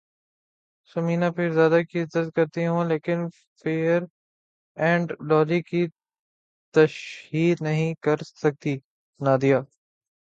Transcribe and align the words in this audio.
ثمینہ 0.95 1.25
پیرزادہ 1.35 1.81
کی 1.89 2.01
عزت 2.01 2.27
کرتی 2.35 2.65
ہوں 2.67 2.85
لیکن 2.85 3.27
فیئر 3.61 4.01
اینڈ 4.77 5.11
لولی 5.29 5.61
کی 5.61 5.85
تشہیر 6.75 7.55
نہیں 7.61 7.93
کرسکتی 8.03 8.75
نادیہ 9.19 9.55